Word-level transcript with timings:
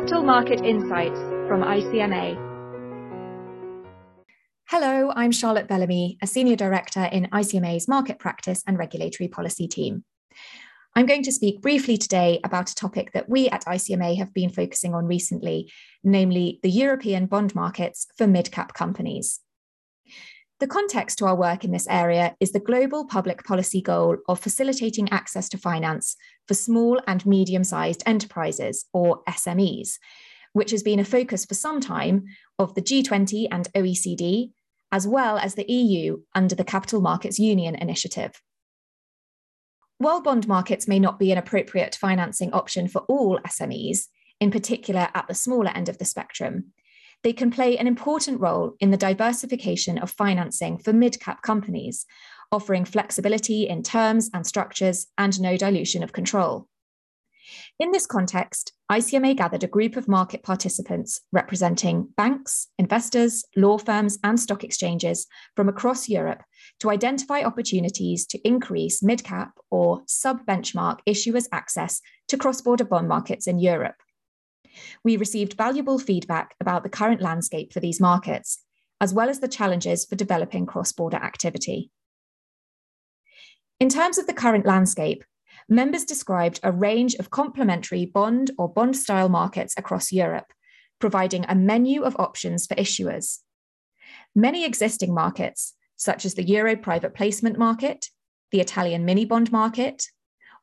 Capital 0.00 0.22
Market 0.22 0.64
Insights 0.64 1.20
from 1.46 1.60
ICMA. 1.60 2.34
Hello, 4.66 5.12
I'm 5.14 5.30
Charlotte 5.30 5.68
Bellamy, 5.68 6.16
a 6.22 6.26
Senior 6.26 6.56
Director 6.56 7.04
in 7.04 7.26
ICMA's 7.26 7.86
Market 7.86 8.18
Practice 8.18 8.62
and 8.66 8.78
Regulatory 8.78 9.28
Policy 9.28 9.68
team. 9.68 10.04
I'm 10.96 11.04
going 11.04 11.22
to 11.24 11.30
speak 11.30 11.60
briefly 11.60 11.98
today 11.98 12.40
about 12.44 12.70
a 12.70 12.74
topic 12.74 13.12
that 13.12 13.28
we 13.28 13.50
at 13.50 13.66
ICMA 13.66 14.16
have 14.16 14.32
been 14.32 14.48
focusing 14.48 14.94
on 14.94 15.04
recently, 15.04 15.70
namely 16.02 16.60
the 16.62 16.70
European 16.70 17.26
bond 17.26 17.54
markets 17.54 18.06
for 18.16 18.26
mid 18.26 18.50
cap 18.50 18.72
companies. 18.72 19.40
The 20.60 20.66
context 20.66 21.16
to 21.18 21.24
our 21.24 21.34
work 21.34 21.64
in 21.64 21.72
this 21.72 21.88
area 21.88 22.36
is 22.38 22.52
the 22.52 22.60
global 22.60 23.06
public 23.06 23.44
policy 23.44 23.80
goal 23.80 24.18
of 24.28 24.40
facilitating 24.40 25.10
access 25.10 25.48
to 25.48 25.58
finance 25.58 26.16
for 26.46 26.52
small 26.52 27.00
and 27.06 27.24
medium 27.24 27.64
sized 27.64 28.02
enterprises, 28.04 28.84
or 28.92 29.22
SMEs, 29.26 29.92
which 30.52 30.70
has 30.72 30.82
been 30.82 31.00
a 31.00 31.04
focus 31.04 31.46
for 31.46 31.54
some 31.54 31.80
time 31.80 32.24
of 32.58 32.74
the 32.74 32.82
G20 32.82 33.48
and 33.50 33.72
OECD, 33.74 34.50
as 34.92 35.08
well 35.08 35.38
as 35.38 35.54
the 35.54 35.70
EU 35.72 36.18
under 36.34 36.54
the 36.54 36.64
Capital 36.64 37.00
Markets 37.00 37.38
Union 37.38 37.74
initiative. 37.74 38.42
While 39.96 40.20
bond 40.20 40.46
markets 40.46 40.86
may 40.86 40.98
not 40.98 41.18
be 41.18 41.32
an 41.32 41.38
appropriate 41.38 41.94
financing 41.94 42.52
option 42.52 42.86
for 42.86 43.00
all 43.08 43.38
SMEs, 43.46 44.08
in 44.40 44.50
particular 44.50 45.08
at 45.14 45.26
the 45.26 45.34
smaller 45.34 45.70
end 45.74 45.88
of 45.88 45.96
the 45.96 46.04
spectrum, 46.04 46.74
they 47.22 47.32
can 47.32 47.50
play 47.50 47.76
an 47.76 47.86
important 47.86 48.40
role 48.40 48.74
in 48.80 48.90
the 48.90 48.96
diversification 48.96 49.98
of 49.98 50.10
financing 50.10 50.78
for 50.78 50.92
mid 50.92 51.20
cap 51.20 51.42
companies, 51.42 52.06
offering 52.52 52.84
flexibility 52.84 53.68
in 53.68 53.82
terms 53.82 54.30
and 54.32 54.46
structures 54.46 55.06
and 55.18 55.40
no 55.40 55.56
dilution 55.56 56.02
of 56.02 56.12
control. 56.12 56.68
In 57.78 57.90
this 57.90 58.06
context, 58.06 58.72
ICMA 58.90 59.36
gathered 59.36 59.64
a 59.64 59.68
group 59.68 59.96
of 59.96 60.08
market 60.08 60.42
participants 60.42 61.20
representing 61.32 62.08
banks, 62.16 62.68
investors, 62.78 63.44
law 63.56 63.78
firms, 63.78 64.18
and 64.22 64.38
stock 64.38 64.62
exchanges 64.62 65.26
from 65.56 65.68
across 65.68 66.08
Europe 66.08 66.42
to 66.80 66.90
identify 66.90 67.42
opportunities 67.42 68.26
to 68.26 68.38
increase 68.46 69.02
mid 69.02 69.24
cap 69.24 69.52
or 69.70 70.02
sub 70.06 70.44
benchmark 70.46 70.98
issuers' 71.08 71.48
access 71.52 72.00
to 72.28 72.36
cross 72.36 72.60
border 72.60 72.84
bond 72.84 73.08
markets 73.08 73.46
in 73.46 73.58
Europe. 73.58 73.96
We 75.04 75.16
received 75.16 75.56
valuable 75.56 75.98
feedback 75.98 76.54
about 76.60 76.82
the 76.82 76.88
current 76.88 77.20
landscape 77.20 77.72
for 77.72 77.80
these 77.80 78.00
markets, 78.00 78.62
as 79.00 79.14
well 79.14 79.28
as 79.28 79.40
the 79.40 79.48
challenges 79.48 80.04
for 80.04 80.16
developing 80.16 80.66
cross 80.66 80.92
border 80.92 81.16
activity. 81.16 81.90
In 83.78 83.88
terms 83.88 84.18
of 84.18 84.26
the 84.26 84.34
current 84.34 84.66
landscape, 84.66 85.24
members 85.68 86.04
described 86.04 86.60
a 86.62 86.72
range 86.72 87.14
of 87.14 87.30
complementary 87.30 88.04
bond 88.04 88.50
or 88.58 88.68
bond 88.68 88.96
style 88.96 89.28
markets 89.28 89.74
across 89.76 90.12
Europe, 90.12 90.52
providing 90.98 91.46
a 91.48 91.54
menu 91.54 92.02
of 92.02 92.16
options 92.18 92.66
for 92.66 92.74
issuers. 92.74 93.38
Many 94.34 94.64
existing 94.64 95.14
markets, 95.14 95.74
such 95.96 96.24
as 96.24 96.34
the 96.34 96.42
Euro 96.44 96.76
private 96.76 97.14
placement 97.14 97.58
market, 97.58 98.10
the 98.50 98.60
Italian 98.60 99.04
mini 99.04 99.24
bond 99.24 99.50
market, 99.50 100.04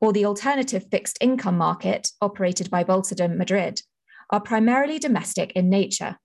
or 0.00 0.12
the 0.12 0.26
alternative 0.26 0.84
fixed 0.90 1.16
income 1.20 1.56
market 1.56 2.10
operated 2.20 2.70
by 2.70 2.84
Bolsa 2.84 3.16
de 3.16 3.28
Madrid, 3.28 3.80
are 4.30 4.40
primarily 4.40 4.98
domestic 4.98 5.52
in 5.52 5.68
nature. 5.68 6.18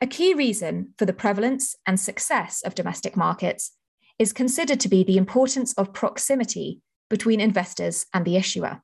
A 0.00 0.06
key 0.06 0.34
reason 0.34 0.94
for 0.98 1.06
the 1.06 1.12
prevalence 1.12 1.76
and 1.86 1.98
success 1.98 2.62
of 2.62 2.74
domestic 2.74 3.16
markets 3.16 3.72
is 4.18 4.32
considered 4.32 4.80
to 4.80 4.88
be 4.88 5.04
the 5.04 5.16
importance 5.16 5.72
of 5.74 5.92
proximity 5.92 6.80
between 7.08 7.40
investors 7.40 8.06
and 8.12 8.24
the 8.24 8.36
issuer. 8.36 8.82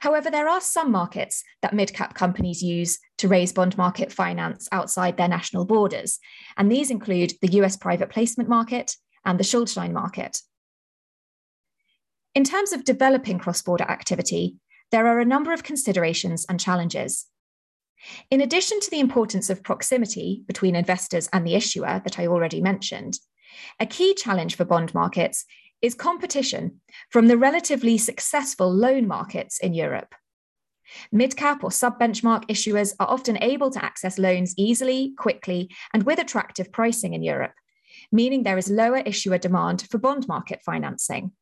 However, 0.00 0.30
there 0.30 0.48
are 0.48 0.60
some 0.60 0.90
markets 0.90 1.44
that 1.60 1.72
mid 1.72 1.92
cap 1.92 2.14
companies 2.14 2.62
use 2.62 2.98
to 3.18 3.28
raise 3.28 3.52
bond 3.52 3.78
market 3.78 4.12
finance 4.12 4.68
outside 4.72 5.16
their 5.16 5.28
national 5.28 5.64
borders, 5.64 6.18
and 6.56 6.70
these 6.70 6.90
include 6.90 7.34
the 7.40 7.52
US 7.60 7.76
private 7.76 8.10
placement 8.10 8.48
market 8.48 8.96
and 9.24 9.38
the 9.38 9.44
Schuldschein 9.44 9.92
market. 9.92 10.38
In 12.34 12.44
terms 12.44 12.72
of 12.72 12.84
developing 12.84 13.38
cross 13.38 13.62
border 13.62 13.84
activity, 13.84 14.56
there 14.92 15.06
are 15.08 15.18
a 15.18 15.24
number 15.24 15.52
of 15.52 15.64
considerations 15.64 16.46
and 16.48 16.60
challenges. 16.60 17.26
In 18.30 18.40
addition 18.40 18.78
to 18.80 18.90
the 18.90 19.00
importance 19.00 19.48
of 19.50 19.62
proximity 19.62 20.44
between 20.46 20.76
investors 20.76 21.28
and 21.32 21.46
the 21.46 21.54
issuer 21.54 22.00
that 22.04 22.18
I 22.18 22.26
already 22.26 22.60
mentioned, 22.60 23.18
a 23.80 23.86
key 23.86 24.14
challenge 24.14 24.56
for 24.56 24.64
bond 24.64 24.94
markets 24.94 25.44
is 25.80 25.94
competition 25.94 26.80
from 27.10 27.26
the 27.26 27.36
relatively 27.36 27.98
successful 27.98 28.72
loan 28.72 29.08
markets 29.08 29.58
in 29.58 29.74
Europe. 29.74 30.14
Mid-cap 31.10 31.64
or 31.64 31.70
sub-benchmark 31.70 32.46
issuers 32.48 32.94
are 33.00 33.08
often 33.08 33.42
able 33.42 33.70
to 33.70 33.84
access 33.84 34.18
loans 34.18 34.54
easily, 34.56 35.14
quickly, 35.16 35.70
and 35.94 36.02
with 36.02 36.18
attractive 36.18 36.70
pricing 36.70 37.14
in 37.14 37.22
Europe, 37.22 37.54
meaning 38.10 38.42
there 38.42 38.58
is 38.58 38.70
lower 38.70 38.98
issuer 38.98 39.38
demand 39.38 39.86
for 39.90 39.98
bond 39.98 40.28
market 40.28 40.60
financing. 40.64 41.32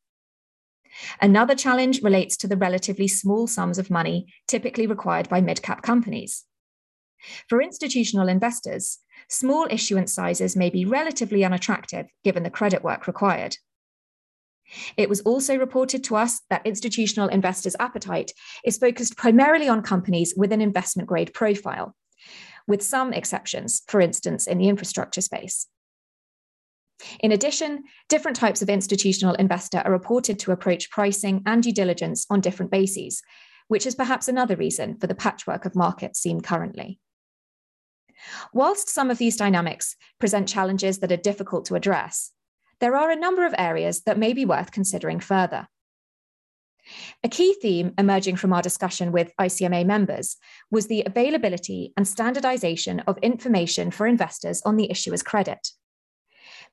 Another 1.21 1.55
challenge 1.55 2.03
relates 2.03 2.37
to 2.39 2.49
the 2.49 2.57
relatively 2.57 3.09
small 3.09 3.47
sums 3.47 3.79
of 3.79 3.91
money 3.91 4.33
typically 4.47 4.87
required 4.87 5.29
by 5.29 5.41
mid 5.41 5.63
cap 5.63 5.83
companies. 5.83 6.45
For 7.49 7.63
institutional 7.63 8.29
investors, 8.29 8.99
small 9.29 9.67
issuance 9.71 10.13
sizes 10.13 10.57
may 10.57 10.71
be 10.71 10.85
relatively 10.85 11.45
unattractive 11.45 12.07
given 12.25 12.43
the 12.43 12.51
credit 12.51 12.83
work 12.83 13.07
required. 13.07 13.57
It 14.97 15.09
was 15.09 15.21
also 15.23 15.57
reported 15.57 16.05
to 16.05 16.17
us 16.17 16.41
that 16.49 16.65
institutional 16.65 17.29
investors' 17.29 17.77
appetite 17.81 18.33
is 18.65 18.79
focused 18.79 19.17
primarily 19.17 19.69
on 19.69 19.83
companies 19.83 20.35
with 20.37 20.53
an 20.53 20.61
investment 20.61 21.09
grade 21.09 21.35
profile, 21.35 21.97
with 22.69 22.83
some 22.83 23.13
exceptions, 23.13 23.83
for 23.89 24.01
instance, 24.01 24.47
in 24.47 24.59
the 24.59 24.69
infrastructure 24.69 25.21
space. 25.21 25.67
In 27.21 27.33
addition, 27.33 27.85
different 28.09 28.37
types 28.37 28.63
of 28.63 28.69
institutional 28.69 29.35
investor 29.35 29.79
are 29.85 29.93
reported 29.93 30.39
to 30.41 30.53
approach 30.53 30.91
pricing 30.91 31.43
and 31.47 31.63
due 31.63 31.73
diligence 31.73 32.27
on 32.31 32.41
different 32.41 32.71
bases, 32.71 33.23
which 33.69 33.87
is 33.87 33.95
perhaps 33.95 34.29
another 34.29 34.57
reason 34.57 34.97
for 34.99 35.07
the 35.07 35.15
patchwork 35.15 35.65
of 35.65 35.77
markets 35.77 36.21
seen 36.21 36.41
currently. 36.41 36.99
Whilst 38.53 38.89
some 38.89 39.11
of 39.11 39.19
these 39.19 39.37
dynamics 39.37 39.97
present 40.19 40.49
challenges 40.49 40.99
that 40.99 41.13
are 41.13 41.17
difficult 41.17 41.65
to 41.67 41.75
address, 41.75 42.33
there 42.81 42.97
are 42.97 43.11
a 43.11 43.17
number 43.17 43.47
of 43.47 43.55
areas 43.57 44.03
that 44.03 44.19
may 44.19 44.33
be 44.33 44.45
worth 44.45 44.73
considering 44.73 45.21
further. 45.21 45.69
A 47.23 47.29
key 47.29 47.55
theme 47.61 47.93
emerging 47.99 48.37
from 48.37 48.53
our 48.53 48.63
discussion 48.63 49.13
with 49.13 49.33
ICMA 49.39 49.85
members 49.87 50.37
was 50.71 50.87
the 50.87 51.03
availability 51.07 51.93
and 51.97 52.09
standardization 52.09 53.01
of 53.01 53.19
information 53.19 53.91
for 53.91 54.07
investors 54.07 54.63
on 54.65 54.77
the 54.77 54.91
issuer's 54.91 55.23
credit. 55.23 55.71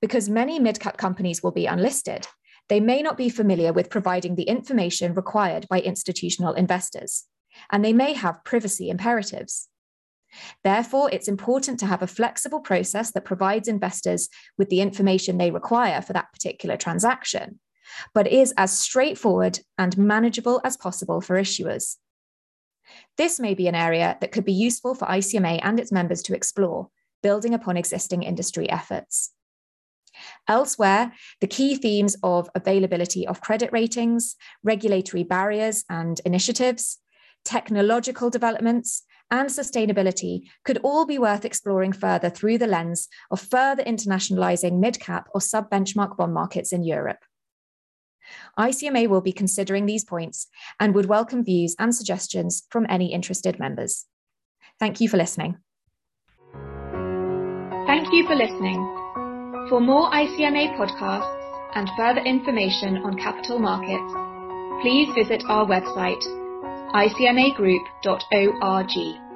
Because 0.01 0.29
many 0.29 0.59
mid 0.59 0.79
cap 0.79 0.97
companies 0.97 1.41
will 1.41 1.51
be 1.51 1.65
unlisted, 1.65 2.27
they 2.69 2.79
may 2.79 3.01
not 3.01 3.17
be 3.17 3.29
familiar 3.29 3.73
with 3.73 3.89
providing 3.89 4.35
the 4.35 4.43
information 4.43 5.13
required 5.13 5.65
by 5.69 5.79
institutional 5.79 6.53
investors, 6.53 7.25
and 7.71 7.83
they 7.83 7.93
may 7.93 8.13
have 8.13 8.43
privacy 8.43 8.89
imperatives. 8.89 9.69
Therefore, 10.63 11.09
it's 11.11 11.29
important 11.29 11.79
to 11.79 11.85
have 11.85 12.01
a 12.01 12.07
flexible 12.07 12.59
process 12.59 13.11
that 13.11 13.25
provides 13.25 13.67
investors 13.67 14.27
with 14.57 14.69
the 14.69 14.81
information 14.81 15.37
they 15.37 15.51
require 15.51 16.01
for 16.01 16.13
that 16.13 16.31
particular 16.33 16.75
transaction, 16.75 17.59
but 18.13 18.27
is 18.27 18.53
as 18.57 18.77
straightforward 18.77 19.59
and 19.77 19.97
manageable 19.97 20.59
as 20.63 20.77
possible 20.77 21.21
for 21.21 21.37
issuers. 21.37 21.95
This 23.17 23.39
may 23.39 23.53
be 23.53 23.67
an 23.67 23.75
area 23.75 24.17
that 24.21 24.31
could 24.31 24.45
be 24.45 24.53
useful 24.53 24.93
for 24.93 25.07
ICMA 25.07 25.59
and 25.63 25.79
its 25.79 25.91
members 25.91 26.21
to 26.23 26.35
explore, 26.35 26.89
building 27.23 27.53
upon 27.53 27.77
existing 27.77 28.23
industry 28.23 28.69
efforts. 28.69 29.31
Elsewhere, 30.47 31.11
the 31.41 31.47
key 31.47 31.75
themes 31.75 32.15
of 32.23 32.49
availability 32.55 33.27
of 33.27 33.41
credit 33.41 33.69
ratings, 33.71 34.35
regulatory 34.63 35.23
barriers 35.23 35.83
and 35.89 36.21
initiatives, 36.25 36.99
technological 37.43 38.29
developments, 38.29 39.03
and 39.29 39.49
sustainability 39.49 40.43
could 40.63 40.77
all 40.83 41.05
be 41.05 41.19
worth 41.19 41.43
exploring 41.43 41.91
further 41.91 42.29
through 42.29 42.57
the 42.57 42.67
lens 42.67 43.09
of 43.29 43.41
further 43.41 43.83
internationalizing 43.83 44.79
mid 44.79 44.99
cap 44.99 45.27
or 45.33 45.41
sub 45.41 45.69
benchmark 45.69 46.15
bond 46.15 46.33
markets 46.33 46.71
in 46.71 46.83
Europe. 46.83 47.19
ICMA 48.57 49.07
will 49.07 49.21
be 49.21 49.31
considering 49.31 49.85
these 49.85 50.03
points 50.03 50.47
and 50.79 50.93
would 50.93 51.05
welcome 51.05 51.43
views 51.43 51.75
and 51.79 51.95
suggestions 51.95 52.63
from 52.69 52.85
any 52.89 53.11
interested 53.13 53.59
members. 53.59 54.05
Thank 54.79 55.01
you 55.01 55.09
for 55.09 55.17
listening. 55.17 55.57
Thank 57.87 58.11
you 58.11 58.27
for 58.27 58.35
listening. 58.35 59.06
For 59.69 59.81
more 59.81 60.09
ICMA 60.11 60.77
podcasts 60.77 61.33
and 61.75 61.89
further 61.97 62.21
information 62.21 63.03
on 63.03 63.17
capital 63.17 63.59
markets, 63.59 64.13
please 64.81 65.13
visit 65.13 65.43
our 65.49 65.65
website, 65.65 66.23
icmagroup.org. 66.95 69.26